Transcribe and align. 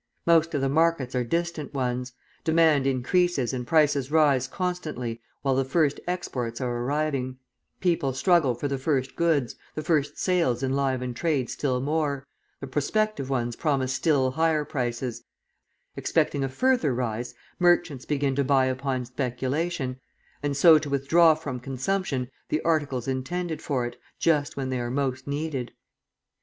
Most 0.25 0.55
of 0.55 0.61
the 0.61 0.67
markets 0.67 1.13
are 1.13 1.23
distant 1.23 1.75
ones; 1.75 2.13
demand 2.43 2.87
increases 2.87 3.53
and 3.53 3.67
prices 3.67 4.09
rise 4.11 4.47
constantly 4.47 5.21
while 5.43 5.53
the 5.53 5.63
first 5.63 5.99
exports 6.07 6.59
are 6.59 6.75
arriving; 6.75 7.37
people 7.79 8.11
struggle 8.11 8.55
for 8.55 8.67
the 8.67 8.79
first 8.79 9.15
goods, 9.15 9.53
the 9.75 9.83
first 9.83 10.17
sales 10.17 10.63
enliven 10.63 11.13
trade 11.13 11.51
still 11.51 11.79
more, 11.79 12.25
the 12.61 12.65
prospective 12.65 13.29
ones 13.29 13.55
promise 13.55 13.93
still 13.93 14.31
higher 14.31 14.65
prices; 14.65 15.21
expecting 15.95 16.43
a 16.43 16.49
further 16.49 16.95
rise, 16.95 17.35
merchants 17.59 18.03
begin 18.03 18.33
to 18.35 18.43
buy 18.43 18.65
upon 18.65 19.05
speculation, 19.05 19.99
and 20.41 20.57
so 20.57 20.79
to 20.79 20.89
withdraw 20.89 21.35
from 21.35 21.59
consumption 21.59 22.27
the 22.49 22.59
articles 22.63 23.07
intended 23.07 23.61
for 23.61 23.85
it, 23.85 23.97
just 24.17 24.57
when 24.57 24.69
they 24.71 24.79
are 24.79 24.89
most 24.89 25.27
needed. 25.27 25.73